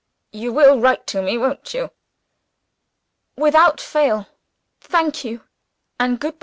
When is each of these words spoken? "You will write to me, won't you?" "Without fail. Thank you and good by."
"You 0.31 0.51
will 0.51 0.79
write 0.79 1.05
to 1.13 1.21
me, 1.21 1.37
won't 1.37 1.75
you?" 1.75 1.91
"Without 3.37 3.79
fail. 3.79 4.25
Thank 4.79 5.23
you 5.23 5.43
and 5.99 6.19
good 6.19 6.39
by." 6.39 6.39